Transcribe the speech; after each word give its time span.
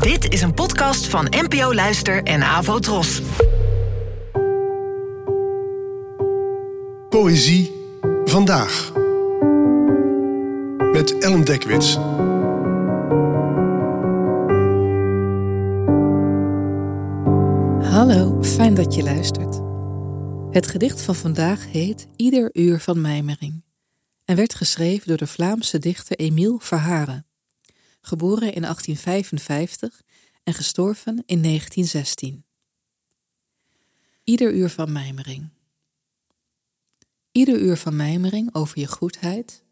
Dit 0.00 0.32
is 0.32 0.42
een 0.42 0.54
podcast 0.54 1.06
van 1.06 1.26
NPO 1.30 1.74
Luister 1.74 2.22
en 2.22 2.42
Avo 2.42 2.78
Tros. 2.78 3.22
Poëzie 7.08 7.72
vandaag. 8.24 8.92
Met 10.92 11.18
Ellen 11.18 11.44
Dekwits. 11.44 11.94
Hallo, 17.90 18.42
fijn 18.42 18.74
dat 18.74 18.94
je 18.94 19.02
luistert. 19.02 19.60
Het 20.50 20.66
gedicht 20.66 21.02
van 21.02 21.14
vandaag 21.14 21.70
heet 21.70 22.06
Ieder 22.16 22.50
uur 22.52 22.80
van 22.80 23.00
mijmering 23.00 23.64
en 24.24 24.36
werd 24.36 24.54
geschreven 24.54 25.08
door 25.08 25.16
de 25.16 25.26
Vlaamse 25.26 25.78
dichter 25.78 26.16
Emiel 26.16 26.58
Verharen, 26.58 27.26
geboren 28.02 28.52
in 28.54 28.62
1855 28.62 30.02
en 30.42 30.54
gestorven 30.54 31.22
in 31.26 31.42
1916. 31.42 32.44
Ieder 34.24 34.52
uur 34.52 34.70
van 34.70 34.92
mijmering. 34.92 35.48
Ieder 37.32 37.60
uur 37.60 37.76
van 37.76 37.96
mijmering 37.96 38.54
over 38.54 38.78
je 38.78 38.86
goedheid, 38.86 39.62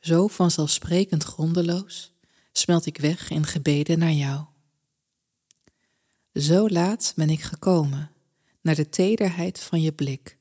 zo 0.00 0.26
vanzelfsprekend 0.26 1.22
grondeloos, 1.22 2.12
smelt 2.52 2.86
ik 2.86 2.98
weg 2.98 3.30
in 3.30 3.44
gebeden 3.44 3.98
naar 3.98 4.12
jou. 4.12 4.44
Zo 6.32 6.68
laat 6.68 7.12
ben 7.16 7.30
ik 7.30 7.42
gekomen 7.42 8.10
naar 8.60 8.74
de 8.74 8.88
tederheid 8.88 9.60
van 9.60 9.80
je 9.80 9.92
blik 9.92 10.38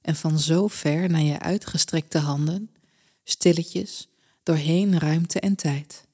en 0.00 0.16
van 0.16 0.38
zo 0.38 0.68
ver 0.68 1.10
naar 1.10 1.22
je 1.22 1.38
uitgestrekte 1.38 2.18
handen, 2.18 2.70
stilletjes 3.24 4.08
doorheen 4.42 4.98
ruimte 4.98 5.40
en 5.40 5.56
tijd. 5.56 6.08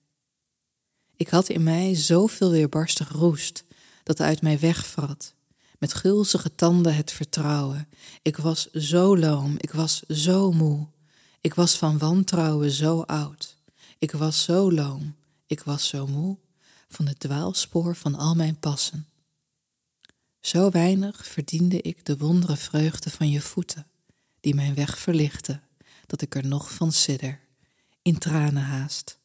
Ik 1.17 1.29
had 1.29 1.49
in 1.49 1.63
mij 1.63 1.95
zoveel 1.95 2.51
weerbarstig 2.51 3.09
roest 3.09 3.65
dat 4.03 4.21
uit 4.21 4.43
mij 4.43 4.59
wegvrat, 4.59 5.35
met 5.79 5.95
gulzige 5.95 6.55
tanden 6.55 6.97
het 6.97 7.13
vertrouwen. 7.13 7.89
Ik 8.23 8.37
was 8.37 8.71
zo 8.71 9.17
loom, 9.17 9.55
ik 9.59 9.71
was 9.73 10.03
zo 10.03 10.53
moe, 10.53 10.89
ik 11.41 11.55
was 11.55 11.77
van 11.77 11.99
wantrouwen 11.99 12.71
zo 12.71 13.01
oud. 13.01 13.57
Ik 13.99 14.13
was 14.13 14.43
zo 14.43 14.73
loom, 14.73 15.17
ik 15.47 15.63
was 15.63 15.89
zo 15.89 16.07
moe 16.07 16.39
van 16.89 17.07
het 17.07 17.21
dwaalspoor 17.21 17.97
van 17.97 18.15
al 18.15 18.35
mijn 18.35 18.59
passen. 18.59 19.09
Zo 20.41 20.71
weinig 20.71 21.27
verdiende 21.27 21.81
ik 21.81 22.05
de 22.05 22.17
wondere 22.17 22.57
vreugde 22.57 23.11
van 23.11 23.31
je 23.31 23.41
voeten, 23.41 23.87
die 24.41 24.55
mijn 24.55 24.75
weg 24.75 24.99
verlichten, 24.99 25.63
dat 26.07 26.23
ik 26.23 26.35
er 26.35 26.47
nog 26.47 26.73
van 26.73 26.93
sidder, 26.93 27.41
in 28.03 28.19
tranen 28.19 28.63
haast, 28.63 29.19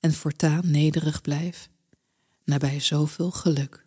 en 0.00 0.12
voortaan 0.12 0.70
nederig 0.70 1.20
blijf, 1.20 1.68
nabij 2.44 2.80
zoveel 2.80 3.30
geluk. 3.30 3.86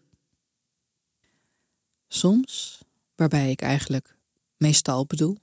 Soms, 2.07 2.79
waarbij 3.15 3.51
ik 3.51 3.61
eigenlijk 3.61 4.15
meestal 4.57 5.05
bedoel, 5.05 5.37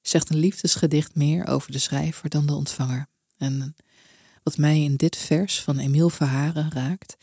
zegt 0.00 0.30
een 0.30 0.38
liefdesgedicht 0.38 1.14
meer 1.14 1.46
over 1.46 1.72
de 1.72 1.78
schrijver 1.78 2.28
dan 2.28 2.46
de 2.46 2.54
ontvanger. 2.54 3.06
En 3.36 3.76
wat 4.42 4.56
mij 4.56 4.82
in 4.82 4.96
dit 4.96 5.16
vers 5.16 5.60
van 5.60 5.78
Emiel 5.78 6.08
Verharen 6.08 6.70
raakt, 6.70 7.16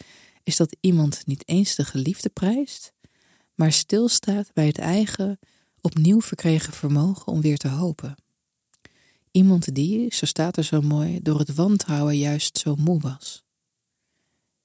is 0.44 0.56
dat 0.56 0.76
iemand 0.80 1.26
niet 1.26 1.48
eens 1.48 1.76
de 1.76 1.86
geliefde 1.86 2.30
prijst, 2.30 2.94
maar 3.56 3.72
stilstaat 3.72 4.54
bij 4.54 4.68
het 4.68 4.78
eigen 4.78 5.40
opnieuw 5.82 6.22
verkregen 6.22 6.74
vermogen 6.74 7.28
om 7.28 7.42
weer 7.42 7.58
te 7.58 7.68
hopen. 7.68 8.16
Iemand 9.32 9.76
die, 9.76 10.14
zo 10.14 10.26
staat 10.26 10.58
er 10.58 10.64
zo 10.64 10.82
mooi, 10.82 11.20
door 11.22 11.40
het 11.40 11.56
wantrouwen 11.56 12.18
juist 12.18 12.58
zo 12.58 12.76
moe 12.76 13.00
was. 13.00 13.44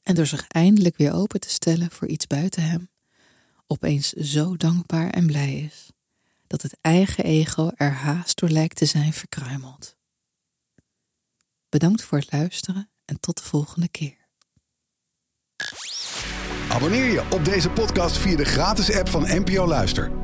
En 0.02 0.14
door 0.14 0.26
zich 0.26 0.48
eindelijk 0.48 0.96
weer 0.96 1.12
open 1.12 1.40
te 1.40 1.50
stellen 1.50 1.90
voor 1.90 2.08
iets 2.08 2.26
buiten 2.26 2.62
hem, 2.62 2.88
opeens 3.66 4.12
zo 4.12 4.56
dankbaar 4.56 5.10
en 5.10 5.26
blij 5.26 5.54
is, 5.54 5.90
dat 6.46 6.62
het 6.62 6.76
eigen 6.80 7.24
ego 7.24 7.70
er 7.74 7.92
haast 7.92 8.38
door 8.38 8.48
lijkt 8.48 8.76
te 8.76 8.86
zijn 8.86 9.12
verkruimeld. 9.12 9.96
Bedankt 11.68 12.02
voor 12.02 12.18
het 12.18 12.32
luisteren 12.32 12.90
en 13.04 13.20
tot 13.20 13.36
de 13.36 13.44
volgende 13.44 13.88
keer. 13.88 14.16
Abonneer 16.68 17.12
je 17.12 17.26
op 17.30 17.44
deze 17.44 17.70
podcast 17.70 18.16
via 18.16 18.36
de 18.36 18.44
gratis 18.44 18.92
app 18.92 19.08
van 19.08 19.22
NPO 19.22 19.66
Luister. 19.66 20.23